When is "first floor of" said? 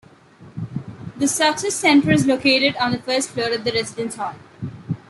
2.97-3.63